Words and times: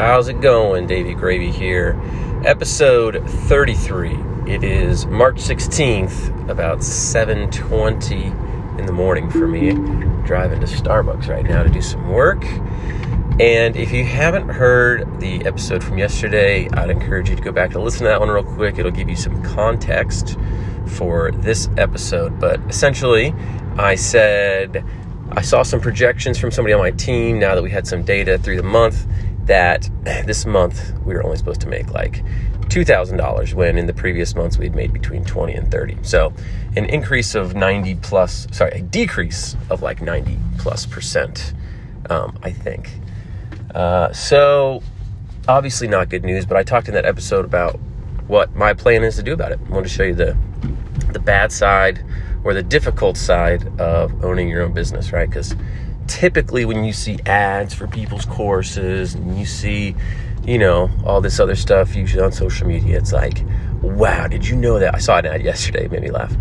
How's 0.00 0.28
it 0.28 0.40
going? 0.40 0.86
Davey 0.86 1.12
Gravy 1.12 1.50
here. 1.50 1.94
Episode 2.46 3.22
33. 3.28 4.16
It 4.46 4.64
is 4.64 5.04
March 5.04 5.36
16th, 5.36 6.48
about 6.48 6.78
7:20 6.78 8.32
in 8.78 8.86
the 8.86 8.92
morning 8.92 9.28
for 9.28 9.46
me. 9.46 9.72
Driving 10.24 10.58
to 10.60 10.66
Starbucks 10.66 11.28
right 11.28 11.44
now 11.44 11.62
to 11.62 11.68
do 11.68 11.82
some 11.82 12.08
work. 12.08 12.42
And 13.38 13.76
if 13.76 13.92
you 13.92 14.06
haven't 14.06 14.48
heard 14.48 15.20
the 15.20 15.44
episode 15.44 15.84
from 15.84 15.98
yesterday, 15.98 16.66
I'd 16.72 16.88
encourage 16.88 17.28
you 17.28 17.36
to 17.36 17.42
go 17.42 17.52
back 17.52 17.70
to 17.72 17.78
listen 17.78 18.04
to 18.04 18.08
that 18.08 18.20
one 18.20 18.30
real 18.30 18.42
quick. 18.42 18.78
It'll 18.78 18.90
give 18.90 19.10
you 19.10 19.16
some 19.16 19.42
context 19.42 20.38
for 20.86 21.30
this 21.30 21.68
episode. 21.76 22.40
But 22.40 22.58
essentially, 22.70 23.34
I 23.76 23.96
said 23.96 24.82
I 25.32 25.42
saw 25.42 25.62
some 25.62 25.80
projections 25.80 26.38
from 26.38 26.50
somebody 26.50 26.72
on 26.72 26.80
my 26.80 26.90
team 26.90 27.38
now 27.38 27.54
that 27.54 27.62
we 27.62 27.70
had 27.70 27.86
some 27.86 28.02
data 28.02 28.38
through 28.38 28.56
the 28.56 28.62
month 28.62 29.06
that 29.50 29.90
this 30.04 30.46
month 30.46 30.92
we 31.04 31.12
were 31.12 31.22
only 31.24 31.36
supposed 31.36 31.60
to 31.60 31.68
make 31.68 31.90
like 31.90 32.24
$2,000 32.70 33.52
when 33.52 33.76
in 33.76 33.86
the 33.86 33.92
previous 33.92 34.36
months 34.36 34.56
we'd 34.56 34.76
made 34.76 34.92
between 34.92 35.24
20 35.24 35.54
and 35.54 35.70
30. 35.72 35.98
So 36.02 36.32
an 36.76 36.84
increase 36.84 37.34
of 37.34 37.56
90 37.56 37.96
plus, 37.96 38.46
sorry, 38.52 38.70
a 38.78 38.80
decrease 38.80 39.56
of 39.68 39.82
like 39.82 40.00
90 40.00 40.38
plus 40.58 40.86
percent, 40.86 41.52
um, 42.08 42.38
I 42.44 42.52
think. 42.52 42.90
Uh, 43.74 44.12
so 44.12 44.82
obviously 45.48 45.88
not 45.88 46.08
good 46.08 46.24
news, 46.24 46.46
but 46.46 46.56
I 46.56 46.62
talked 46.62 46.86
in 46.86 46.94
that 46.94 47.04
episode 47.04 47.44
about 47.44 47.80
what 48.28 48.54
my 48.54 48.72
plan 48.72 49.02
is 49.02 49.16
to 49.16 49.22
do 49.24 49.32
about 49.32 49.50
it. 49.50 49.58
I 49.66 49.70
want 49.70 49.84
to 49.84 49.92
show 49.92 50.04
you 50.04 50.14
the 50.14 50.36
the 51.12 51.18
bad 51.18 51.50
side 51.50 52.04
or 52.44 52.54
the 52.54 52.62
difficult 52.62 53.16
side 53.16 53.66
of 53.80 54.24
owning 54.24 54.48
your 54.48 54.62
own 54.62 54.72
business, 54.72 55.12
right? 55.12 55.28
Because 55.28 55.56
typically 56.10 56.64
when 56.64 56.84
you 56.84 56.92
see 56.92 57.18
ads 57.24 57.72
for 57.72 57.86
people's 57.86 58.24
courses 58.24 59.14
and 59.14 59.38
you 59.38 59.46
see, 59.46 59.94
you 60.44 60.58
know, 60.58 60.90
all 61.06 61.20
this 61.20 61.38
other 61.38 61.54
stuff 61.54 61.94
usually 61.94 62.22
on 62.22 62.32
social 62.32 62.66
media, 62.66 62.98
it's 62.98 63.12
like, 63.12 63.44
wow, 63.80 64.26
did 64.26 64.46
you 64.46 64.56
know 64.56 64.78
that? 64.80 64.94
I 64.94 64.98
saw 64.98 65.18
an 65.18 65.26
ad 65.26 65.42
yesterday, 65.42 65.86
made 65.86 66.02
me 66.02 66.10
laugh. 66.10 66.34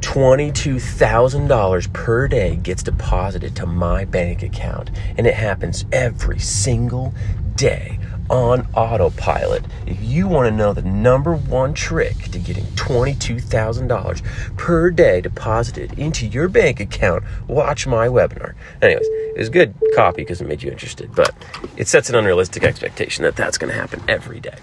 $22,000 0.00 1.92
per 1.92 2.28
day 2.28 2.56
gets 2.56 2.82
deposited 2.82 3.56
to 3.56 3.66
my 3.66 4.04
bank 4.04 4.42
account, 4.42 4.90
and 5.16 5.26
it 5.26 5.34
happens 5.34 5.86
every 5.92 6.38
single 6.38 7.14
day 7.54 7.98
on 8.32 8.66
autopilot. 8.74 9.62
If 9.86 10.02
you 10.02 10.26
want 10.26 10.48
to 10.48 10.56
know 10.56 10.72
the 10.72 10.82
number 10.82 11.34
one 11.34 11.74
trick 11.74 12.16
to 12.30 12.38
getting 12.38 12.64
$22,000 12.64 14.56
per 14.56 14.90
day 14.90 15.20
deposited 15.20 15.98
into 15.98 16.26
your 16.26 16.48
bank 16.48 16.80
account, 16.80 17.24
watch 17.46 17.86
my 17.86 18.08
webinar. 18.08 18.54
Anyways, 18.80 19.06
it 19.06 19.38
was 19.38 19.50
good 19.50 19.74
copy 19.94 20.22
because 20.22 20.40
it 20.40 20.48
made 20.48 20.62
you 20.62 20.70
interested, 20.70 21.14
but 21.14 21.34
it 21.76 21.88
sets 21.88 22.08
an 22.08 22.16
unrealistic 22.16 22.64
expectation 22.64 23.22
that 23.24 23.36
that's 23.36 23.58
going 23.58 23.70
to 23.70 23.78
happen 23.78 24.02
every 24.08 24.40
day. 24.40 24.56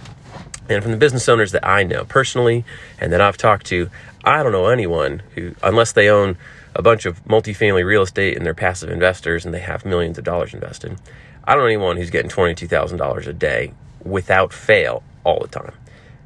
And 0.68 0.82
from 0.82 0.92
the 0.92 0.98
business 0.98 1.30
owners 1.30 1.52
that 1.52 1.66
I 1.66 1.84
know 1.84 2.06
personally 2.06 2.66
and 3.00 3.14
that 3.14 3.22
I've 3.22 3.38
talked 3.38 3.68
to, 3.68 3.90
I 4.24 4.42
don't 4.42 4.52
know 4.52 4.68
anyone 4.68 5.22
who, 5.36 5.54
unless 5.62 5.92
they 5.92 6.10
own 6.10 6.38
a 6.76 6.82
bunch 6.82 7.06
of 7.06 7.24
multifamily 7.26 7.84
real 7.84 8.02
estate 8.02 8.38
and 8.38 8.46
they're 8.46 8.54
passive 8.54 8.90
investors 8.90 9.46
and 9.46 9.54
they 9.54 9.60
have 9.60 9.86
millions 9.86 10.18
of 10.18 10.24
dollars 10.24 10.54
invested, 10.54 10.98
I 11.44 11.54
don't 11.54 11.64
know 11.64 11.68
anyone 11.68 11.98
who's 11.98 12.10
getting 12.10 12.30
$22,000 12.30 13.28
a 13.28 13.34
day 13.34 13.74
without 14.04 14.54
fail 14.54 15.04
all 15.24 15.40
the 15.40 15.48
time. 15.48 15.74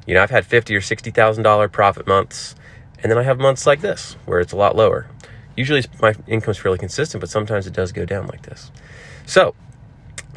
You 0.06 0.14
know, 0.14 0.22
I've 0.22 0.30
had 0.30 0.44
fifty 0.44 0.76
or 0.76 0.80
$60,000 0.80 1.72
profit 1.72 2.06
months, 2.06 2.54
and 3.02 3.10
then 3.10 3.18
I 3.18 3.22
have 3.22 3.38
months 3.38 3.66
like 3.66 3.80
this 3.80 4.16
where 4.26 4.40
it's 4.40 4.52
a 4.52 4.56
lot 4.56 4.76
lower. 4.76 5.06
Usually 5.56 5.82
my 6.02 6.14
income's 6.26 6.58
fairly 6.58 6.78
consistent, 6.78 7.20
but 7.20 7.30
sometimes 7.30 7.66
it 7.66 7.72
does 7.72 7.92
go 7.92 8.04
down 8.04 8.26
like 8.26 8.42
this. 8.42 8.70
So, 9.24 9.54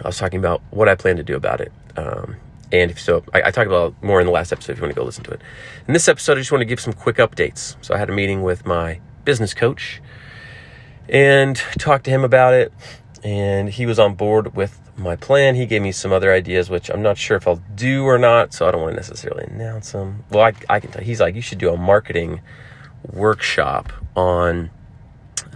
I 0.01 0.07
was 0.07 0.17
talking 0.17 0.39
about 0.39 0.61
what 0.69 0.87
I 0.87 0.95
plan 0.95 1.17
to 1.17 1.23
do 1.23 1.35
about 1.35 1.59
it. 1.59 1.71
Um, 1.97 2.37
and 2.71 2.91
if 2.91 2.99
so, 2.99 3.23
I, 3.33 3.43
I 3.43 3.51
talked 3.51 3.67
about 3.67 4.01
more 4.03 4.19
in 4.19 4.25
the 4.25 4.31
last 4.31 4.51
episode 4.51 4.73
if 4.73 4.77
you 4.77 4.83
want 4.83 4.93
to 4.93 4.99
go 4.99 5.05
listen 5.05 5.23
to 5.25 5.31
it. 5.31 5.41
In 5.87 5.93
this 5.93 6.07
episode, 6.07 6.37
I 6.37 6.41
just 6.41 6.51
want 6.51 6.61
to 6.61 6.65
give 6.65 6.79
some 6.79 6.93
quick 6.93 7.17
updates. 7.17 7.75
So 7.81 7.95
I 7.95 7.97
had 7.97 8.09
a 8.09 8.13
meeting 8.13 8.43
with 8.43 8.65
my 8.65 8.99
business 9.27 9.53
coach 9.53 10.01
and 11.09 11.57
talked 11.77 12.05
to 12.05 12.11
him 12.11 12.23
about 12.23 12.53
it 12.53 12.71
and 13.25 13.69
he 13.69 13.85
was 13.85 13.99
on 13.99 14.15
board 14.15 14.55
with 14.55 14.79
my 14.95 15.17
plan. 15.17 15.55
He 15.55 15.65
gave 15.65 15.81
me 15.81 15.91
some 15.91 16.13
other 16.13 16.31
ideas, 16.31 16.69
which 16.69 16.89
I'm 16.89 17.01
not 17.01 17.17
sure 17.17 17.35
if 17.35 17.45
I'll 17.45 17.61
do 17.75 18.05
or 18.05 18.17
not, 18.17 18.53
so 18.53 18.65
I 18.65 18.71
don't 18.71 18.81
want 18.81 18.93
to 18.93 18.95
necessarily 18.95 19.43
announce 19.43 19.91
them. 19.91 20.23
Well, 20.31 20.45
I, 20.45 20.53
I 20.69 20.79
can 20.79 20.91
tell. 20.91 21.03
He's 21.03 21.19
like, 21.19 21.35
you 21.35 21.41
should 21.41 21.57
do 21.57 21.73
a 21.73 21.75
marketing 21.75 22.39
workshop 23.03 23.91
on 24.15 24.69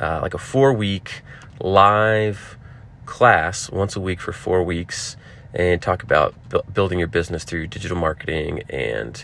uh, 0.01 0.19
like 0.21 0.33
a 0.33 0.37
four 0.37 0.73
week 0.73 1.21
live 1.61 2.57
class 3.05 3.69
once 3.69 3.95
a 3.95 4.01
week 4.01 4.19
for 4.19 4.33
four 4.33 4.63
weeks 4.63 5.15
and 5.53 5.81
talk 5.81 6.03
about 6.03 6.35
bu- 6.49 6.63
building 6.73 6.99
your 6.99 7.07
business 7.07 7.45
through 7.45 7.67
digital 7.67 7.97
marketing 7.97 8.63
and 8.69 9.23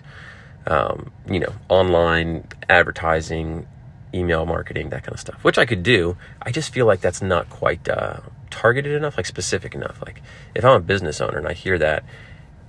um, 0.67 1.11
you 1.29 1.39
know 1.39 1.53
online 1.67 2.47
advertising 2.69 3.67
email 4.13 4.45
marketing, 4.45 4.89
that 4.89 5.03
kind 5.03 5.13
of 5.13 5.19
stuff, 5.19 5.43
which 5.43 5.57
I 5.57 5.65
could 5.65 5.83
do. 5.83 6.17
I 6.41 6.51
just 6.51 6.73
feel 6.73 6.85
like 6.85 7.01
that's 7.01 7.21
not 7.21 7.49
quite 7.49 7.87
uh, 7.89 8.21
targeted 8.49 8.93
enough, 8.93 9.17
like 9.17 9.25
specific 9.25 9.75
enough. 9.75 10.01
Like 10.05 10.21
if 10.55 10.63
I'm 10.63 10.75
a 10.75 10.79
business 10.79 11.21
owner 11.21 11.37
and 11.37 11.47
I 11.47 11.53
hear 11.53 11.77
that, 11.77 12.03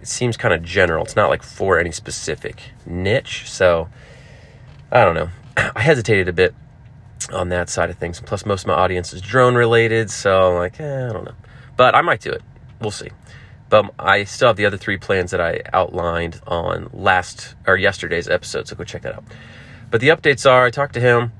it 0.00 0.08
seems 0.08 0.36
kind 0.36 0.54
of 0.54 0.62
general. 0.62 1.04
It's 1.04 1.16
not 1.16 1.30
like 1.30 1.42
for 1.42 1.78
any 1.78 1.92
specific 1.92 2.62
niche. 2.86 3.50
So 3.50 3.88
I 4.90 5.04
don't 5.04 5.14
know. 5.14 5.30
I 5.56 5.80
hesitated 5.80 6.28
a 6.28 6.32
bit 6.32 6.54
on 7.32 7.48
that 7.50 7.68
side 7.68 7.90
of 7.90 7.96
things. 7.98 8.20
Plus, 8.20 8.46
most 8.46 8.62
of 8.62 8.68
my 8.68 8.74
audience 8.74 9.12
is 9.12 9.20
drone 9.20 9.54
related. 9.54 10.10
So 10.10 10.52
I'm 10.52 10.56
like, 10.56 10.80
eh, 10.80 11.08
I 11.08 11.12
don't 11.12 11.24
know. 11.24 11.34
But 11.76 11.94
I 11.94 12.02
might 12.02 12.20
do 12.20 12.30
it. 12.30 12.42
We'll 12.80 12.90
see. 12.90 13.10
But 13.68 13.92
I 13.98 14.24
still 14.24 14.48
have 14.48 14.56
the 14.56 14.66
other 14.66 14.78
three 14.78 14.96
plans 14.96 15.30
that 15.32 15.40
I 15.40 15.60
outlined 15.72 16.40
on 16.46 16.88
last 16.92 17.54
or 17.66 17.76
yesterday's 17.76 18.28
episode. 18.28 18.66
So 18.66 18.76
go 18.76 18.84
check 18.84 19.02
that 19.02 19.14
out. 19.14 19.24
But 19.90 20.02
the 20.02 20.08
updates 20.08 20.48
are 20.48 20.66
I 20.66 20.70
talked 20.70 20.94
to 20.94 21.00
him. 21.00 21.32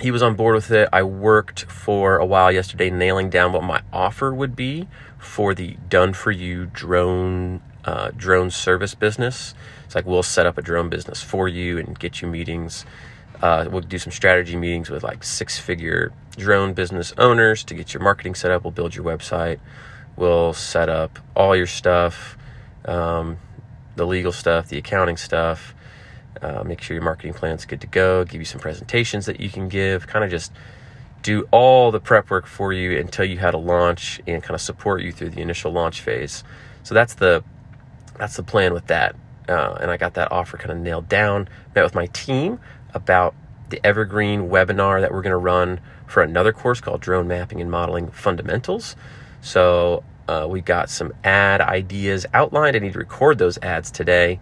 He 0.00 0.12
was 0.12 0.22
on 0.22 0.36
board 0.36 0.54
with 0.54 0.70
it. 0.70 0.88
I 0.92 1.02
worked 1.02 1.64
for 1.64 2.16
a 2.16 2.24
while 2.24 2.52
yesterday 2.52 2.90
nailing 2.90 3.28
down 3.28 3.52
what 3.52 3.64
my 3.64 3.82
offer 3.92 4.32
would 4.32 4.54
be 4.54 4.86
for 5.18 5.52
the 5.52 5.76
done 5.88 6.12
for 6.12 6.30
you 6.30 6.66
drone 6.66 7.60
uh, 7.84 8.12
drone 8.16 8.50
service 8.50 8.94
business. 8.94 9.54
It's 9.84 9.96
like 9.96 10.06
we'll 10.06 10.22
set 10.22 10.46
up 10.46 10.56
a 10.58 10.62
drone 10.62 10.88
business 10.88 11.22
for 11.22 11.48
you 11.48 11.78
and 11.78 11.98
get 11.98 12.22
you 12.22 12.28
meetings. 12.28 12.86
Uh, 13.40 13.66
we'll 13.68 13.80
do 13.80 13.98
some 13.98 14.12
strategy 14.12 14.54
meetings 14.54 14.88
with 14.88 15.02
like 15.02 15.24
six 15.24 15.58
figure 15.58 16.12
drone 16.36 16.74
business 16.74 17.12
owners 17.18 17.64
to 17.64 17.74
get 17.74 17.92
your 17.92 18.02
marketing 18.02 18.36
set 18.36 18.52
up. 18.52 18.62
We'll 18.62 18.70
build 18.70 18.94
your 18.94 19.04
website. 19.04 19.58
We'll 20.14 20.52
set 20.52 20.88
up 20.88 21.18
all 21.34 21.56
your 21.56 21.66
stuff, 21.66 22.36
um, 22.84 23.38
the 23.96 24.06
legal 24.06 24.30
stuff, 24.30 24.68
the 24.68 24.78
accounting 24.78 25.16
stuff 25.16 25.74
uh, 26.40 26.62
make 26.64 26.80
sure 26.80 26.94
your 26.94 27.04
marketing 27.04 27.34
plan's 27.34 27.64
good 27.64 27.80
to 27.80 27.86
go, 27.86 28.24
give 28.24 28.40
you 28.40 28.44
some 28.44 28.60
presentations 28.60 29.26
that 29.26 29.40
you 29.40 29.48
can 29.50 29.68
give, 29.68 30.06
kind 30.06 30.24
of 30.24 30.30
just 30.30 30.52
do 31.22 31.46
all 31.50 31.90
the 31.90 32.00
prep 32.00 32.30
work 32.30 32.46
for 32.46 32.72
you 32.72 32.98
and 32.98 33.12
tell 33.12 33.24
you 33.24 33.38
how 33.38 33.50
to 33.50 33.58
launch 33.58 34.20
and 34.26 34.42
kind 34.42 34.54
of 34.54 34.60
support 34.60 35.02
you 35.02 35.12
through 35.12 35.30
the 35.30 35.40
initial 35.40 35.72
launch 35.72 36.00
phase. 36.00 36.42
So 36.82 36.94
that's 36.94 37.14
the 37.14 37.44
that's 38.18 38.36
the 38.36 38.42
plan 38.42 38.72
with 38.72 38.86
that. 38.88 39.16
Uh, 39.48 39.76
and 39.80 39.90
I 39.90 39.96
got 39.96 40.14
that 40.14 40.30
offer 40.30 40.56
kind 40.56 40.70
of 40.70 40.78
nailed 40.78 41.08
down. 41.08 41.48
Met 41.74 41.84
with 41.84 41.94
my 41.94 42.06
team 42.06 42.60
about 42.94 43.34
the 43.70 43.84
evergreen 43.84 44.48
webinar 44.48 45.00
that 45.00 45.12
we're 45.12 45.22
going 45.22 45.30
to 45.30 45.36
run 45.36 45.80
for 46.06 46.22
another 46.22 46.52
course 46.52 46.80
called 46.80 47.00
Drone 47.00 47.26
Mapping 47.26 47.60
and 47.60 47.70
Modeling 47.70 48.10
Fundamentals. 48.10 48.96
So 49.40 50.04
uh, 50.28 50.46
we 50.48 50.60
got 50.60 50.90
some 50.90 51.12
ad 51.24 51.60
ideas 51.60 52.26
outlined. 52.34 52.76
I 52.76 52.80
need 52.80 52.92
to 52.92 52.98
record 52.98 53.38
those 53.38 53.58
ads 53.58 53.90
today 53.90 54.40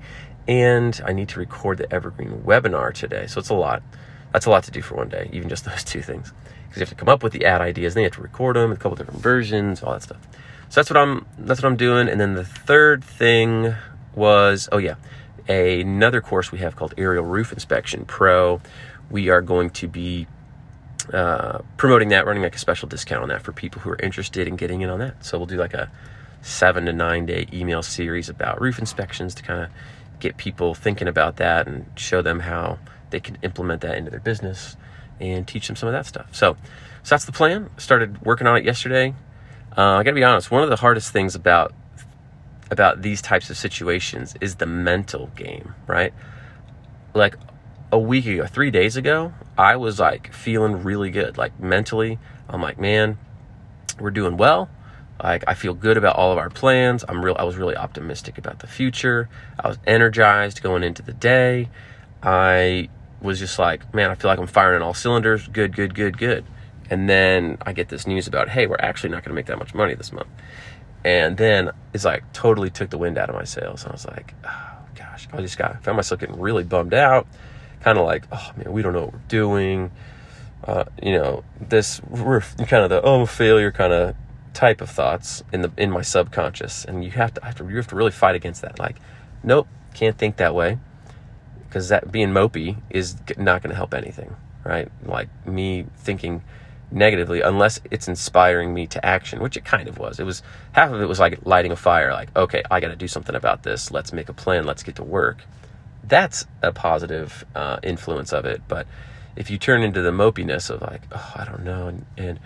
and 0.50 1.00
I 1.06 1.12
need 1.12 1.28
to 1.28 1.38
record 1.38 1.78
the 1.78 1.90
Evergreen 1.94 2.42
webinar 2.44 2.92
today. 2.92 3.28
So 3.28 3.38
it's 3.38 3.50
a 3.50 3.54
lot. 3.54 3.84
That's 4.32 4.46
a 4.46 4.50
lot 4.50 4.64
to 4.64 4.72
do 4.72 4.82
for 4.82 4.96
one 4.96 5.08
day, 5.08 5.30
even 5.32 5.48
just 5.48 5.64
those 5.66 5.84
two 5.84 6.02
things. 6.02 6.32
Because 6.64 6.76
you 6.76 6.80
have 6.80 6.88
to 6.90 6.96
come 6.96 7.08
up 7.08 7.22
with 7.22 7.32
the 7.32 7.44
ad 7.44 7.60
ideas, 7.60 7.94
then 7.94 8.02
you 8.02 8.06
have 8.06 8.14
to 8.14 8.22
record 8.22 8.56
them, 8.56 8.72
a 8.72 8.76
couple 8.76 8.96
different 8.96 9.20
versions, 9.20 9.82
all 9.82 9.92
that 9.92 10.02
stuff. 10.02 10.20
So 10.68 10.80
that's 10.80 10.90
what 10.90 10.96
I'm 10.96 11.24
that's 11.38 11.62
what 11.62 11.68
I'm 11.68 11.76
doing. 11.76 12.08
And 12.08 12.20
then 12.20 12.34
the 12.34 12.44
third 12.44 13.02
thing 13.02 13.74
was 14.14 14.68
oh 14.72 14.78
yeah, 14.78 14.96
another 15.48 16.20
course 16.20 16.52
we 16.52 16.58
have 16.58 16.74
called 16.76 16.94
Aerial 16.98 17.24
Roof 17.24 17.52
Inspection 17.52 18.04
Pro. 18.04 18.60
We 19.08 19.28
are 19.28 19.42
going 19.42 19.70
to 19.70 19.88
be 19.88 20.26
uh, 21.12 21.60
promoting 21.76 22.08
that, 22.10 22.26
running 22.26 22.42
like 22.42 22.54
a 22.54 22.58
special 22.58 22.88
discount 22.88 23.22
on 23.22 23.28
that 23.30 23.42
for 23.42 23.52
people 23.52 23.82
who 23.82 23.90
are 23.90 23.98
interested 24.00 24.46
in 24.46 24.56
getting 24.56 24.80
in 24.80 24.90
on 24.90 24.98
that. 24.98 25.24
So 25.24 25.38
we'll 25.38 25.46
do 25.46 25.56
like 25.56 25.74
a 25.74 25.90
seven 26.42 26.86
to 26.86 26.92
nine 26.92 27.26
day 27.26 27.46
email 27.52 27.82
series 27.82 28.28
about 28.28 28.60
roof 28.60 28.78
inspections 28.78 29.34
to 29.36 29.42
kind 29.42 29.64
of 29.64 29.70
get 30.20 30.36
people 30.36 30.74
thinking 30.74 31.08
about 31.08 31.36
that 31.36 31.66
and 31.66 31.86
show 31.96 32.22
them 32.22 32.40
how 32.40 32.78
they 33.10 33.20
can 33.20 33.38
implement 33.42 33.80
that 33.80 33.96
into 33.96 34.10
their 34.10 34.20
business 34.20 34.76
and 35.18 35.46
teach 35.46 35.66
them 35.66 35.76
some 35.76 35.88
of 35.88 35.92
that 35.92 36.06
stuff. 36.06 36.34
So, 36.34 36.56
so 37.02 37.14
that's 37.14 37.24
the 37.24 37.32
plan. 37.32 37.70
Started 37.76 38.22
working 38.22 38.46
on 38.46 38.56
it 38.56 38.64
yesterday. 38.64 39.14
Uh, 39.76 39.96
I 39.96 40.02
got 40.02 40.10
to 40.10 40.14
be 40.14 40.24
honest. 40.24 40.50
One 40.50 40.62
of 40.62 40.70
the 40.70 40.76
hardest 40.76 41.12
things 41.12 41.34
about 41.34 41.74
about 42.70 43.02
these 43.02 43.20
types 43.20 43.50
of 43.50 43.56
situations 43.56 44.36
is 44.40 44.56
the 44.56 44.66
mental 44.66 45.26
game, 45.34 45.74
right? 45.88 46.14
Like 47.14 47.34
a 47.90 47.98
week 47.98 48.26
ago, 48.26 48.46
three 48.46 48.70
days 48.70 48.96
ago, 48.96 49.32
I 49.58 49.76
was 49.76 49.98
like 49.98 50.32
feeling 50.32 50.84
really 50.84 51.10
good. 51.10 51.36
Like 51.36 51.58
mentally, 51.58 52.18
I'm 52.48 52.62
like, 52.62 52.78
man, 52.78 53.18
we're 53.98 54.12
doing 54.12 54.36
well. 54.36 54.70
Like 55.22 55.44
I 55.46 55.54
feel 55.54 55.74
good 55.74 55.96
about 55.96 56.16
all 56.16 56.32
of 56.32 56.38
our 56.38 56.50
plans. 56.50 57.04
I'm 57.08 57.24
real 57.24 57.36
I 57.38 57.44
was 57.44 57.56
really 57.56 57.76
optimistic 57.76 58.38
about 58.38 58.60
the 58.60 58.66
future. 58.66 59.28
I 59.58 59.68
was 59.68 59.78
energized 59.86 60.62
going 60.62 60.82
into 60.82 61.02
the 61.02 61.12
day. 61.12 61.68
I 62.22 62.88
was 63.20 63.38
just 63.38 63.58
like, 63.58 63.92
man, 63.94 64.10
I 64.10 64.14
feel 64.14 64.30
like 64.30 64.38
I'm 64.38 64.46
firing 64.46 64.76
on 64.76 64.82
all 64.82 64.94
cylinders. 64.94 65.46
Good, 65.48 65.74
good, 65.74 65.94
good, 65.94 66.18
good. 66.18 66.44
And 66.88 67.08
then 67.08 67.58
I 67.62 67.72
get 67.72 67.88
this 67.88 68.06
news 68.06 68.26
about, 68.26 68.48
hey, 68.48 68.66
we're 68.66 68.76
actually 68.80 69.10
not 69.10 69.22
going 69.22 69.30
to 69.30 69.34
make 69.34 69.46
that 69.46 69.58
much 69.58 69.74
money 69.74 69.94
this 69.94 70.12
month. 70.12 70.28
And 71.04 71.36
then 71.36 71.70
it's 71.94 72.04
like 72.04 72.30
totally 72.32 72.70
took 72.70 72.90
the 72.90 72.98
wind 72.98 73.16
out 73.16 73.30
of 73.30 73.36
my 73.36 73.44
sails. 73.44 73.86
I 73.86 73.92
was 73.92 74.06
like, 74.06 74.34
oh 74.44 74.78
gosh, 74.94 75.28
I 75.32 75.40
just 75.40 75.56
got 75.56 75.82
found 75.82 75.96
myself 75.96 76.20
getting 76.20 76.38
really 76.38 76.64
bummed 76.64 76.94
out. 76.94 77.26
Kind 77.80 77.96
of 77.96 78.04
like, 78.04 78.24
oh 78.32 78.50
man, 78.56 78.72
we 78.72 78.82
don't 78.82 78.92
know 78.92 79.04
what 79.04 79.12
we're 79.14 79.20
doing. 79.28 79.90
Uh, 80.64 80.84
you 81.02 81.12
know, 81.12 81.42
this 81.58 82.02
we're 82.04 82.40
kind 82.40 82.84
of 82.84 82.90
the 82.90 83.00
oh 83.02 83.24
failure 83.24 83.70
kind 83.70 83.92
of 83.94 84.14
type 84.54 84.80
of 84.80 84.90
thoughts 84.90 85.42
in 85.52 85.62
the 85.62 85.72
in 85.76 85.90
my 85.90 86.02
subconscious, 86.02 86.84
and 86.84 87.04
you 87.04 87.10
have 87.12 87.34
to, 87.34 87.44
have 87.44 87.56
to 87.56 87.68
you 87.68 87.76
have 87.76 87.88
to 87.88 87.96
really 87.96 88.10
fight 88.10 88.34
against 88.34 88.62
that. 88.62 88.78
Like, 88.78 88.96
nope, 89.42 89.68
can't 89.94 90.16
think 90.16 90.36
that 90.36 90.54
way 90.54 90.78
because 91.70 91.88
that 91.88 92.10
being 92.10 92.30
mopey 92.30 92.76
is 92.90 93.16
not 93.38 93.62
going 93.62 93.70
to 93.70 93.76
help 93.76 93.94
anything, 93.94 94.34
right? 94.64 94.90
Like 95.04 95.28
me 95.46 95.86
thinking 95.98 96.42
negatively 96.90 97.40
unless 97.40 97.80
it's 97.92 98.08
inspiring 98.08 98.74
me 98.74 98.88
to 98.88 99.04
action, 99.06 99.40
which 99.40 99.56
it 99.56 99.64
kind 99.64 99.88
of 99.88 99.96
was. 99.96 100.18
It 100.18 100.24
was 100.24 100.42
half 100.72 100.92
of 100.92 101.00
it 101.00 101.06
was 101.06 101.20
like 101.20 101.46
lighting 101.46 101.70
a 101.70 101.76
fire, 101.76 102.12
like, 102.12 102.36
okay, 102.36 102.64
I 102.70 102.80
got 102.80 102.88
to 102.88 102.96
do 102.96 103.06
something 103.06 103.36
about 103.36 103.62
this. 103.62 103.92
Let's 103.92 104.12
make 104.12 104.28
a 104.28 104.32
plan. 104.32 104.64
Let's 104.64 104.82
get 104.82 104.96
to 104.96 105.04
work. 105.04 105.44
That's 106.02 106.44
a 106.60 106.72
positive 106.72 107.44
uh, 107.54 107.78
influence 107.84 108.32
of 108.32 108.44
it. 108.44 108.62
But 108.66 108.88
if 109.36 109.48
you 109.48 109.58
turn 109.58 109.82
into 109.82 110.02
the 110.02 110.10
mopiness 110.10 110.70
of 110.70 110.82
like, 110.82 111.02
oh, 111.12 111.32
I 111.36 111.44
don't 111.44 111.62
know, 111.62 111.86
and, 111.86 112.04
and 112.16 112.40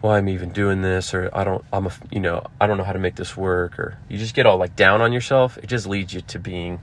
why 0.00 0.18
I'm 0.18 0.28
even 0.28 0.50
doing 0.50 0.82
this, 0.82 1.12
or 1.12 1.30
I 1.32 1.44
don't, 1.44 1.64
I'm 1.72 1.86
a, 1.86 1.92
you 2.10 2.20
know, 2.20 2.46
I 2.60 2.66
don't 2.66 2.78
know 2.78 2.84
how 2.84 2.92
to 2.92 2.98
make 2.98 3.16
this 3.16 3.36
work, 3.36 3.78
or 3.78 3.98
you 4.08 4.18
just 4.18 4.34
get 4.34 4.46
all 4.46 4.56
like 4.56 4.76
down 4.76 5.00
on 5.00 5.12
yourself, 5.12 5.58
it 5.58 5.66
just 5.66 5.86
leads 5.86 6.14
you 6.14 6.20
to 6.22 6.38
being 6.38 6.80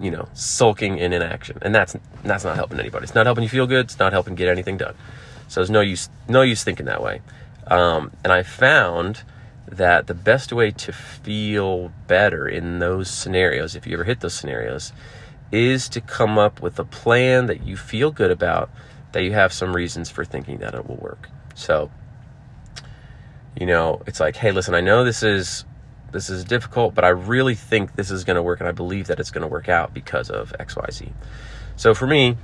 you 0.00 0.10
know, 0.10 0.28
sulking 0.34 0.98
in 0.98 1.12
inaction, 1.12 1.58
and 1.62 1.74
that's 1.74 1.96
that's 2.22 2.44
not 2.44 2.56
helping 2.56 2.78
anybody. 2.78 3.04
It's 3.04 3.14
not 3.14 3.26
helping 3.26 3.42
you 3.42 3.48
feel 3.48 3.66
good. 3.66 3.86
It's 3.86 3.98
not 3.98 4.12
helping 4.12 4.34
get 4.34 4.48
anything 4.48 4.76
done. 4.76 4.94
So 5.48 5.60
there's 5.60 5.70
no 5.70 5.80
use 5.80 6.08
no 6.28 6.42
use 6.42 6.64
thinking 6.64 6.86
that 6.86 7.02
way. 7.02 7.20
Um, 7.66 8.12
and 8.24 8.32
I 8.32 8.42
found 8.42 9.22
that 9.66 10.06
the 10.06 10.14
best 10.14 10.52
way 10.52 10.70
to 10.70 10.92
feel 10.92 11.92
better 12.06 12.46
in 12.46 12.80
those 12.80 13.08
scenarios, 13.08 13.74
if 13.74 13.86
you 13.86 13.94
ever 13.94 14.04
hit 14.04 14.20
those 14.20 14.34
scenarios, 14.34 14.92
is 15.50 15.88
to 15.90 16.00
come 16.00 16.38
up 16.38 16.60
with 16.60 16.78
a 16.78 16.84
plan 16.84 17.46
that 17.46 17.62
you 17.62 17.76
feel 17.76 18.10
good 18.10 18.30
about, 18.30 18.70
that 19.12 19.22
you 19.22 19.32
have 19.32 19.52
some 19.52 19.74
reasons 19.74 20.10
for 20.10 20.24
thinking 20.24 20.58
that 20.58 20.74
it 20.74 20.86
will 20.86 20.96
work. 20.96 21.28
So, 21.54 21.90
you 23.58 23.66
know, 23.66 24.02
it's 24.06 24.20
like, 24.20 24.36
hey, 24.36 24.52
listen, 24.52 24.74
I 24.74 24.80
know 24.80 25.04
this 25.04 25.22
is 25.22 25.64
this 26.12 26.28
is 26.28 26.44
difficult, 26.44 26.94
but 26.94 27.04
I 27.04 27.08
really 27.08 27.54
think 27.54 27.96
this 27.96 28.10
is 28.10 28.24
going 28.24 28.36
to 28.36 28.42
work 28.42 28.60
and 28.60 28.68
I 28.68 28.72
believe 28.72 29.06
that 29.06 29.18
it's 29.18 29.30
going 29.30 29.42
to 29.42 29.48
work 29.48 29.68
out 29.68 29.94
because 29.94 30.30
of 30.30 30.52
XYZ. 30.60 31.10
So 31.76 31.94
for 31.94 32.06
me, 32.06 32.36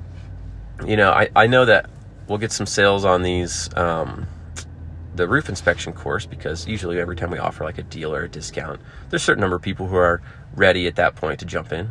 you 0.86 0.96
know, 0.96 1.10
I, 1.10 1.28
I 1.36 1.46
know 1.46 1.66
that 1.66 1.90
we'll 2.26 2.38
get 2.38 2.50
some 2.50 2.66
sales 2.66 3.04
on 3.04 3.22
these, 3.22 3.68
um, 3.76 4.26
the 5.14 5.28
roof 5.28 5.48
inspection 5.48 5.92
course 5.92 6.24
because 6.24 6.66
usually 6.66 6.98
every 6.98 7.16
time 7.16 7.30
we 7.30 7.38
offer 7.38 7.64
like 7.64 7.78
a 7.78 7.82
deal 7.82 8.14
or 8.14 8.22
a 8.22 8.28
discount, 8.28 8.80
there's 9.10 9.22
a 9.22 9.24
certain 9.24 9.40
number 9.40 9.56
of 9.56 9.62
people 9.62 9.86
who 9.86 9.96
are 9.96 10.22
ready 10.54 10.86
at 10.86 10.96
that 10.96 11.14
point 11.14 11.40
to 11.40 11.44
jump 11.44 11.72
in 11.72 11.90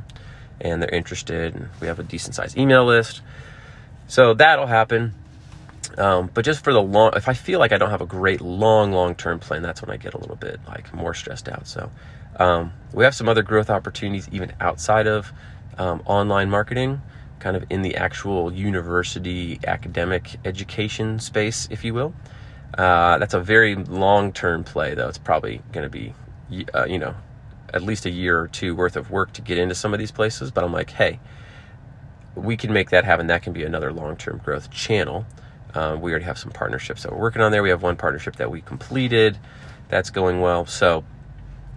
and 0.60 0.82
they're 0.82 0.90
interested 0.90 1.54
and 1.54 1.70
we 1.80 1.88
have 1.88 2.00
a 2.00 2.04
decent 2.04 2.36
sized 2.36 2.58
email 2.58 2.86
list. 2.86 3.22
So 4.08 4.34
that'll 4.34 4.68
happen. 4.68 5.14
Um, 5.98 6.30
but 6.34 6.46
just 6.46 6.64
for 6.64 6.74
the 6.74 6.82
long, 6.82 7.14
if 7.16 7.28
I 7.28 7.34
feel 7.34 7.60
like 7.60 7.72
I 7.72 7.78
don't 7.78 7.90
have 7.90 8.02
a 8.02 8.06
great 8.08 8.42
long, 8.42 8.92
long 8.92 9.16
term 9.16 9.40
plan, 9.40 9.62
that's 9.62 9.82
when 9.82 9.92
I 9.92 9.98
get 9.98 10.14
a 10.14 10.18
little 10.18 10.36
bit 10.36 10.60
like 10.68 10.94
more 10.94 11.14
stressed 11.14 11.50
out. 11.50 11.68
So 11.68 11.92
um, 12.38 12.74
we 12.94 13.04
have 13.04 13.16
some 13.16 13.28
other 13.30 13.44
growth 13.44 13.70
opportunities 13.70 14.30
even 14.32 14.54
outside 14.60 15.08
of 15.08 15.32
um, 15.78 16.02
online 16.06 16.50
marketing, 16.50 17.02
kind 17.40 17.56
of 17.56 17.66
in 17.70 17.82
the 17.82 17.96
actual 17.96 18.52
university 18.54 19.60
academic 19.66 20.38
education 20.46 21.20
space, 21.20 21.68
if 21.72 21.84
you 21.84 21.94
will. 21.94 22.14
Uh, 22.78 23.18
that's 23.18 23.34
a 23.34 23.40
very 23.40 23.76
long 23.76 24.32
term 24.32 24.64
play, 24.64 24.94
though. 24.94 25.08
It's 25.08 25.18
probably 25.18 25.62
going 25.72 25.84
to 25.84 25.90
be, 25.90 26.14
uh, 26.76 26.86
you 26.86 27.00
know, 27.00 27.16
at 27.74 27.82
least 27.82 28.06
a 28.06 28.10
year 28.10 28.40
or 28.40 28.48
two 28.48 28.76
worth 28.76 28.96
of 28.96 29.10
work 29.12 29.34
to 29.34 29.42
get 29.42 29.58
into 29.58 29.76
some 29.76 29.94
of 29.94 30.00
these 30.00 30.12
places. 30.12 30.52
But 30.52 30.64
I'm 30.64 30.74
like, 30.74 30.92
hey, 30.92 31.20
we 32.36 32.58
can 32.58 32.72
make 32.72 32.90
that 32.92 33.04
happen. 33.04 33.28
That 33.28 33.42
can 33.42 33.54
be 33.54 33.64
another 33.64 33.92
long 33.92 34.16
term 34.16 34.40
growth 34.44 34.70
channel. 34.70 35.26
Um, 35.78 36.02
we 36.02 36.10
already 36.10 36.26
have 36.26 36.40
some 36.40 36.52
partnerships 36.52 37.04
that 37.04 37.12
we're 37.12 37.20
working 37.20 37.44
on 37.44 37.52
there. 37.52 37.62
We 37.62 37.70
have 37.70 37.84
one 37.84 37.98
partnership 37.98 38.38
that 38.38 38.50
we 38.50 38.62
completed 38.62 39.38
that's 39.90 40.10
going 40.10 40.42
well. 40.42 40.66
So, 40.66 41.04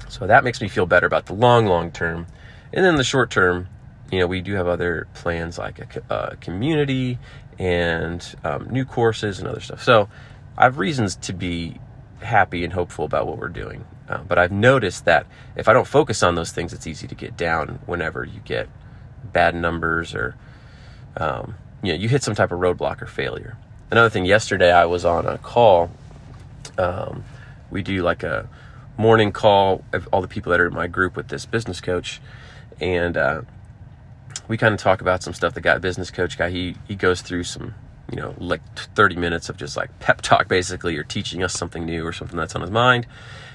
so 0.08 0.26
that 0.26 0.42
makes 0.42 0.62
me 0.62 0.68
feel 0.68 0.86
better 0.86 1.06
about 1.06 1.26
the 1.26 1.34
long, 1.34 1.66
long 1.66 1.92
term. 1.92 2.26
And 2.72 2.82
then 2.82 2.96
the 2.96 3.04
short 3.04 3.30
term, 3.30 3.68
you 4.10 4.18
know, 4.18 4.26
we 4.26 4.40
do 4.40 4.54
have 4.54 4.66
other 4.66 5.06
plans 5.12 5.58
like 5.58 5.96
a, 5.96 6.14
a 6.32 6.36
community 6.36 7.18
and 7.58 8.26
um, 8.42 8.70
new 8.70 8.86
courses 8.86 9.38
and 9.38 9.46
other 9.46 9.60
stuff. 9.60 9.82
So 9.82 10.08
I 10.56 10.64
have 10.64 10.78
reasons 10.78 11.14
to 11.16 11.34
be 11.34 11.78
happy 12.22 12.64
and 12.64 12.72
hopeful 12.72 13.04
about 13.04 13.26
what 13.26 13.36
we're 13.36 13.48
doing. 13.48 13.84
Uh, 14.08 14.22
but 14.26 14.38
I've 14.38 14.50
noticed 14.50 15.04
that 15.04 15.26
if 15.56 15.68
I 15.68 15.74
don't 15.74 15.86
focus 15.86 16.22
on 16.22 16.36
those 16.36 16.52
things, 16.52 16.72
it's 16.72 16.86
easy 16.86 17.06
to 17.06 17.14
get 17.14 17.36
down 17.36 17.80
whenever 17.84 18.24
you 18.24 18.40
get 18.46 18.66
bad 19.24 19.54
numbers 19.54 20.14
or, 20.14 20.36
um, 21.18 21.54
you 21.82 21.92
know, 21.92 21.98
you 21.98 22.08
hit 22.08 22.22
some 22.22 22.34
type 22.34 22.50
of 22.50 22.60
roadblock 22.60 23.02
or 23.02 23.06
failure 23.06 23.58
another 23.90 24.10
thing 24.10 24.24
yesterday 24.24 24.72
i 24.72 24.84
was 24.84 25.04
on 25.04 25.26
a 25.26 25.38
call 25.38 25.90
um, 26.78 27.24
we 27.70 27.82
do 27.82 28.02
like 28.02 28.22
a 28.22 28.48
morning 28.96 29.32
call 29.32 29.84
of 29.92 30.08
all 30.12 30.20
the 30.20 30.28
people 30.28 30.50
that 30.50 30.60
are 30.60 30.66
in 30.66 30.74
my 30.74 30.86
group 30.86 31.16
with 31.16 31.28
this 31.28 31.46
business 31.46 31.80
coach 31.80 32.20
and 32.80 33.16
uh, 33.16 33.42
we 34.48 34.56
kind 34.56 34.74
of 34.74 34.80
talk 34.80 35.00
about 35.00 35.22
some 35.22 35.32
stuff. 35.32 35.54
The 35.54 35.60
guy 35.60 35.78
business 35.78 36.10
coach 36.10 36.36
guy 36.36 36.50
he 36.50 36.76
he 36.88 36.96
goes 36.96 37.20
through 37.22 37.44
some 37.44 37.74
you 38.10 38.16
know 38.16 38.34
like 38.38 38.60
30 38.74 39.16
minutes 39.16 39.48
of 39.48 39.56
just 39.56 39.76
like 39.76 39.96
pep 40.00 40.20
talk 40.22 40.48
basically 40.48 40.96
or 40.96 41.04
teaching 41.04 41.42
us 41.42 41.52
something 41.52 41.84
new 41.84 42.04
or 42.04 42.12
something 42.12 42.36
that's 42.36 42.54
on 42.54 42.62
his 42.62 42.70
mind. 42.70 43.06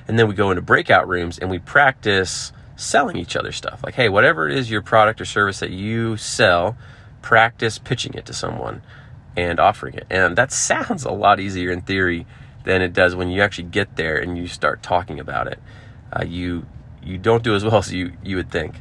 And 0.07 0.17
then 0.17 0.27
we 0.27 0.35
go 0.35 0.51
into 0.51 0.61
breakout 0.61 1.07
rooms 1.07 1.37
and 1.37 1.49
we 1.49 1.59
practice 1.59 2.53
selling 2.77 3.17
each 3.17 3.35
other 3.35 3.51
stuff. 3.51 3.81
Like 3.83 3.95
hey 3.95 4.07
whatever 4.07 4.47
it 4.47 4.57
is 4.57 4.71
your 4.71 4.81
product 4.81 5.19
or 5.19 5.25
service 5.25 5.59
that 5.59 5.71
you 5.71 6.15
sell 6.15 6.77
practice 7.21 7.77
pitching 7.77 8.13
it 8.13 8.25
to 8.27 8.33
someone 8.33 8.81
and 9.35 9.59
offering 9.59 9.95
it. 9.95 10.07
And 10.09 10.35
that 10.37 10.51
sounds 10.51 11.03
a 11.03 11.11
lot 11.11 11.39
easier 11.39 11.71
in 11.71 11.81
theory 11.81 12.25
than 12.63 12.81
it 12.81 12.93
does 12.93 13.15
when 13.15 13.29
you 13.29 13.41
actually 13.41 13.65
get 13.65 13.95
there 13.95 14.17
and 14.17 14.37
you 14.37 14.47
start 14.47 14.81
talking 14.81 15.19
about 15.19 15.47
it. 15.47 15.59
Uh, 16.11 16.23
you 16.23 16.65
you 17.03 17.17
don't 17.17 17.43
do 17.43 17.53
as 17.53 17.63
well 17.63 17.77
as 17.77 17.93
you 17.93 18.13
you 18.23 18.35
would 18.35 18.51
think, 18.51 18.75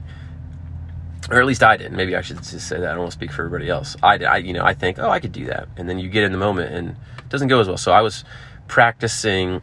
or 1.31 1.41
at 1.41 1.47
least 1.47 1.63
I 1.63 1.77
didn't. 1.77 1.97
Maybe 1.97 2.17
I 2.17 2.23
should 2.23 2.39
just 2.39 2.69
say 2.69 2.79
that. 2.79 2.87
I 2.87 2.93
don't 2.93 3.01
want 3.01 3.13
to 3.13 3.19
speak 3.19 3.33
for 3.33 3.43
everybody 3.43 3.69
else. 3.69 3.97
I. 4.03 4.19
I 4.19 4.37
you 4.39 4.53
know 4.53 4.65
I 4.65 4.75
think 4.75 4.99
oh 4.99 5.11
I 5.11 5.21
could 5.21 5.33
do 5.33 5.47
that, 5.47 5.69
and 5.77 5.89
then 5.89 5.99
you 5.99 6.09
get 6.09 6.25
in 6.25 6.33
the 6.33 6.39
moment 6.39 6.73
and 6.75 6.91
it 7.19 7.29
doesn't 7.29 7.49
go 7.49 7.61
as 7.61 7.69
well. 7.69 7.77
So 7.77 7.93
I 7.93 8.01
was 8.01 8.25
practicing 8.69 9.61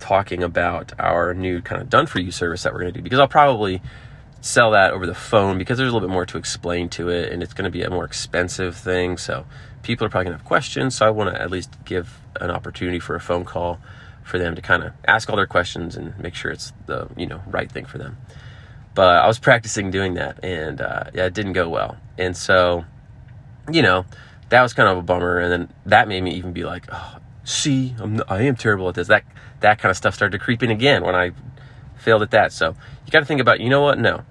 talking 0.00 0.42
about 0.42 0.92
our 0.98 1.34
new 1.34 1.60
kind 1.60 1.80
of 1.80 1.90
done 1.90 2.06
for 2.06 2.20
you 2.20 2.30
service 2.30 2.62
that 2.62 2.72
we're 2.72 2.80
going 2.80 2.92
to 2.92 2.98
do 2.98 3.02
because 3.02 3.20
I'll 3.20 3.28
probably 3.28 3.82
sell 4.40 4.70
that 4.70 4.92
over 4.92 5.06
the 5.06 5.14
phone 5.14 5.58
because 5.58 5.78
there's 5.78 5.90
a 5.90 5.92
little 5.92 6.08
bit 6.08 6.12
more 6.12 6.26
to 6.26 6.38
explain 6.38 6.88
to 6.88 7.08
it 7.08 7.32
and 7.32 7.42
it's 7.42 7.52
going 7.52 7.64
to 7.64 7.70
be 7.70 7.82
a 7.82 7.90
more 7.90 8.04
expensive 8.04 8.76
thing. 8.76 9.18
So 9.18 9.44
people 9.82 10.06
are 10.06 10.10
probably 10.10 10.26
going 10.26 10.38
to 10.38 10.42
have 10.42 10.46
questions. 10.46 10.96
So 10.96 11.06
I 11.06 11.10
want 11.10 11.34
to 11.34 11.40
at 11.40 11.50
least 11.50 11.76
give 11.84 12.20
an 12.40 12.50
opportunity 12.50 12.98
for 12.98 13.14
a 13.14 13.20
phone 13.20 13.44
call 13.44 13.78
for 14.24 14.38
them 14.38 14.54
to 14.54 14.62
kind 14.62 14.82
of 14.82 14.92
ask 15.06 15.28
all 15.28 15.36
their 15.36 15.46
questions 15.46 15.96
and 15.96 16.18
make 16.18 16.34
sure 16.34 16.50
it's 16.50 16.72
the 16.86 17.08
you 17.16 17.26
know 17.26 17.42
right 17.46 17.70
thing 17.70 17.84
for 17.84 17.98
them. 17.98 18.16
But 18.94 19.16
I 19.16 19.26
was 19.26 19.38
practicing 19.38 19.90
doing 19.90 20.14
that 20.14 20.42
and 20.42 20.80
uh, 20.80 21.04
yeah, 21.14 21.26
it 21.26 21.34
didn't 21.34 21.52
go 21.52 21.68
well. 21.68 21.96
And 22.18 22.36
so, 22.36 22.84
you 23.70 23.82
know, 23.82 24.04
that 24.48 24.62
was 24.62 24.72
kind 24.72 24.88
of 24.88 24.98
a 24.98 25.02
bummer. 25.02 25.38
And 25.38 25.52
then 25.52 25.74
that 25.86 26.08
made 26.08 26.22
me 26.22 26.34
even 26.34 26.52
be 26.52 26.64
like, 26.64 26.86
oh, 26.90 27.18
see, 27.44 27.94
I'm, 27.98 28.22
I 28.28 28.42
am 28.42 28.56
terrible 28.56 28.88
at 28.88 28.94
this. 28.94 29.08
That 29.08 29.24
that 29.60 29.78
kind 29.78 29.90
of 29.90 29.96
stuff 29.96 30.14
started 30.14 30.38
to 30.38 30.42
creep 30.42 30.62
in 30.62 30.70
again 30.70 31.04
when 31.04 31.14
I 31.14 31.32
failed 32.00 32.22
at 32.22 32.30
that. 32.32 32.52
So 32.52 32.74
you 33.04 33.10
got 33.10 33.20
to 33.20 33.26
think 33.26 33.40
about, 33.40 33.60
you 33.60 33.68
know 33.68 33.82
what? 33.82 33.98
No. 33.98 34.24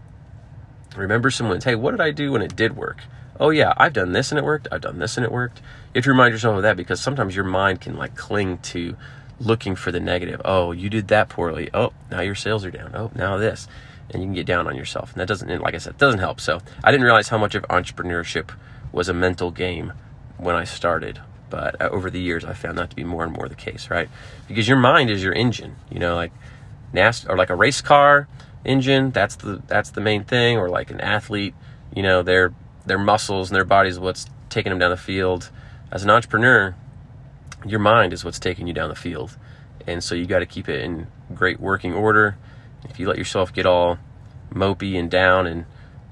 Remember 0.95 1.29
some 1.29 1.49
wins. 1.49 1.63
Hey, 1.63 1.75
what 1.75 1.91
did 1.91 2.01
I 2.01 2.11
do 2.11 2.31
when 2.31 2.41
it 2.41 2.55
did 2.55 2.75
work? 2.75 3.03
Oh 3.39 3.51
yeah, 3.51 3.73
I've 3.77 3.93
done 3.93 4.11
this 4.11 4.31
and 4.31 4.39
it 4.39 4.43
worked. 4.43 4.67
I've 4.71 4.81
done 4.81 4.99
this 4.99 5.15
and 5.15 5.25
it 5.25 5.31
worked. 5.31 5.59
You 5.59 5.99
have 5.99 6.03
to 6.03 6.09
remind 6.09 6.33
yourself 6.33 6.57
of 6.57 6.63
that 6.63 6.75
because 6.75 6.99
sometimes 6.99 7.35
your 7.35 7.45
mind 7.45 7.81
can 7.81 7.95
like 7.95 8.15
cling 8.15 8.57
to 8.59 8.97
looking 9.39 9.75
for 9.75 9.91
the 9.91 9.99
negative. 9.99 10.41
Oh, 10.43 10.71
you 10.71 10.89
did 10.89 11.07
that 11.07 11.29
poorly. 11.29 11.69
Oh, 11.73 11.93
now 12.11 12.21
your 12.21 12.35
sales 12.35 12.65
are 12.65 12.71
down. 12.71 12.91
Oh, 12.95 13.11
now 13.15 13.37
this. 13.37 13.67
And 14.09 14.21
you 14.21 14.27
can 14.27 14.35
get 14.35 14.45
down 14.45 14.67
on 14.67 14.75
yourself. 14.75 15.13
And 15.13 15.21
that 15.21 15.27
doesn't, 15.27 15.61
like 15.61 15.75
I 15.75 15.77
said, 15.77 15.97
doesn't 15.97 16.19
help. 16.19 16.41
So 16.41 16.59
I 16.83 16.91
didn't 16.91 17.05
realize 17.05 17.29
how 17.29 17.37
much 17.37 17.55
of 17.55 17.63
entrepreneurship 17.63 18.51
was 18.91 19.07
a 19.07 19.13
mental 19.13 19.51
game 19.51 19.93
when 20.37 20.55
I 20.55 20.63
started. 20.63 21.21
But 21.49 21.81
uh, 21.81 21.89
over 21.89 22.09
the 22.09 22.19
years, 22.19 22.43
I 22.43 22.53
found 22.53 22.77
that 22.77 22.89
to 22.89 22.95
be 22.95 23.03
more 23.03 23.23
and 23.23 23.31
more 23.31 23.47
the 23.47 23.55
case, 23.55 23.89
right? 23.89 24.09
Because 24.47 24.67
your 24.67 24.77
mind 24.77 25.09
is 25.09 25.23
your 25.23 25.33
engine. 25.33 25.75
You 25.89 25.99
know, 25.99 26.15
like 26.15 26.31
NAST 26.93 27.27
or 27.29 27.37
like 27.37 27.49
a 27.49 27.55
race 27.55 27.81
car 27.81 28.27
engine. 28.65 29.11
That's 29.11 29.35
the 29.35 29.61
that's 29.67 29.91
the 29.91 30.01
main 30.01 30.23
thing. 30.23 30.57
Or 30.57 30.69
like 30.69 30.91
an 30.91 31.01
athlete. 31.01 31.55
You 31.95 32.03
know, 32.03 32.21
their 32.21 32.53
their 32.85 32.99
muscles 32.99 33.49
and 33.49 33.55
their 33.55 33.65
bodies 33.65 33.99
what's 33.99 34.27
taking 34.49 34.71
them 34.71 34.79
down 34.79 34.91
the 34.91 34.97
field. 34.97 35.49
As 35.91 36.03
an 36.03 36.09
entrepreneur, 36.09 36.75
your 37.65 37.79
mind 37.79 38.13
is 38.13 38.23
what's 38.23 38.39
taking 38.39 38.67
you 38.67 38.73
down 38.73 38.89
the 38.89 38.95
field. 38.95 39.37
and 39.87 40.03
so 40.03 40.13
you 40.13 40.25
got 40.25 40.39
to 40.39 40.45
keep 40.45 40.69
it 40.69 40.81
in 40.81 41.07
great 41.33 41.59
working 41.59 41.93
order. 41.93 42.37
If 42.83 42.99
you 42.99 43.07
let 43.07 43.17
yourself 43.17 43.51
get 43.53 43.65
all 43.65 43.97
mopey 44.51 44.97
and 44.97 45.09
down 45.09 45.47
and 45.47 45.65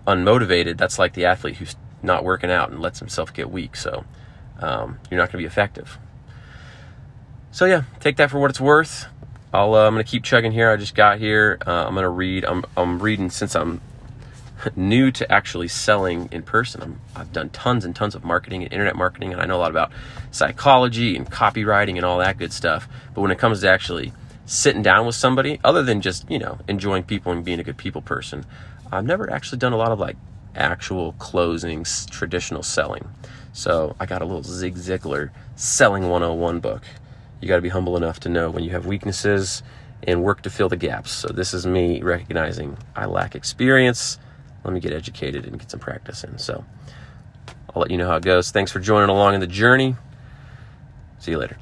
unmotivated, 0.05 0.77
that's 0.77 0.97
like 0.97 1.13
the 1.13 1.25
athlete 1.25 1.57
who's 1.57 1.75
not 2.01 2.23
working 2.23 2.51
out 2.51 2.69
and 2.69 2.81
lets 2.81 2.99
himself 2.99 3.33
get 3.33 3.51
weak. 3.51 3.75
So 3.75 4.05
um, 4.59 4.99
you're 5.09 5.17
not 5.17 5.31
going 5.31 5.43
to 5.43 5.43
be 5.43 5.45
effective. 5.45 5.97
So 7.51 7.65
yeah, 7.65 7.83
take 7.99 8.17
that 8.17 8.31
for 8.31 8.39
what 8.39 8.49
it's 8.49 8.61
worth. 8.61 9.05
I'll, 9.53 9.73
uh, 9.75 9.87
I'm 9.87 9.95
to 9.95 10.03
keep 10.03 10.23
chugging 10.23 10.51
here. 10.51 10.69
I 10.69 10.75
just 10.75 10.95
got 10.95 11.19
here. 11.19 11.57
Uh, 11.65 11.85
I'm 11.87 11.95
to 11.95 12.09
read. 12.09 12.45
I'm, 12.45 12.65
I'm 12.75 12.99
reading 12.99 13.29
since 13.29 13.55
I'm 13.55 13.81
new 14.75 15.11
to 15.11 15.31
actually 15.31 15.67
selling 15.67 16.29
in 16.31 16.43
person. 16.43 16.99
i 17.15 17.19
have 17.19 17.31
done 17.31 17.49
tons 17.49 17.85
and 17.85 17.95
tons 17.95 18.15
of 18.15 18.23
marketing 18.23 18.63
and 18.63 18.73
internet 18.73 18.95
marketing, 18.95 19.31
and 19.31 19.41
I 19.41 19.45
know 19.45 19.57
a 19.57 19.59
lot 19.59 19.71
about 19.71 19.91
psychology 20.31 21.15
and 21.15 21.29
copywriting 21.29 21.95
and 21.95 22.05
all 22.05 22.19
that 22.19 22.37
good 22.37 22.51
stuff. 22.51 22.87
But 23.13 23.21
when 23.21 23.31
it 23.31 23.39
comes 23.39 23.61
to 23.61 23.69
actually 23.69 24.13
sitting 24.45 24.81
down 24.81 25.05
with 25.05 25.15
somebody, 25.15 25.59
other 25.63 25.83
than 25.83 26.01
just 26.01 26.29
you 26.29 26.39
know 26.39 26.59
enjoying 26.67 27.03
people 27.03 27.31
and 27.31 27.43
being 27.43 27.59
a 27.59 27.63
good 27.63 27.77
people 27.77 28.01
person, 28.01 28.45
I've 28.91 29.05
never 29.05 29.31
actually 29.31 29.59
done 29.59 29.73
a 29.73 29.77
lot 29.77 29.91
of 29.91 29.99
like 29.99 30.17
actual 30.55 31.13
closings, 31.13 32.09
traditional 32.09 32.63
selling. 32.63 33.07
So 33.53 33.95
I 33.99 34.05
got 34.05 34.21
a 34.21 34.25
little 34.25 34.43
Zig 34.43 34.75
Ziglar 34.75 35.31
selling 35.55 36.09
101 36.09 36.59
book. 36.59 36.83
You 37.41 37.47
got 37.47 37.57
to 37.57 37.61
be 37.61 37.69
humble 37.69 37.97
enough 37.97 38.19
to 38.21 38.29
know 38.29 38.49
when 38.49 38.63
you 38.63 38.71
have 38.71 38.85
weaknesses 38.85 39.63
and 40.03 40.23
work 40.23 40.41
to 40.43 40.49
fill 40.49 40.69
the 40.69 40.77
gaps. 40.77 41.11
So 41.11 41.29
this 41.29 41.53
is 41.53 41.65
me 41.65 42.01
recognizing 42.01 42.77
I 42.95 43.05
lack 43.05 43.35
experience 43.35 44.19
let 44.67 44.73
me 44.73 44.79
get 44.81 44.91
educated 44.91 45.45
and 45.45 45.57
get 45.57 45.71
some 45.71 45.79
practice 45.79 46.23
in. 46.23 46.37
So 46.37 46.63
I'll 47.73 47.81
let 47.81 47.89
you 47.89 47.97
know 47.97 48.07
how 48.07 48.17
it 48.17 48.23
goes. 48.23 48.51
Thanks 48.51 48.71
for 48.71 48.79
joining 48.79 49.09
along 49.09 49.33
in 49.33 49.39
the 49.39 49.47
journey. 49.47 49.95
See 51.19 51.31
you 51.31 51.37
later. 51.37 51.57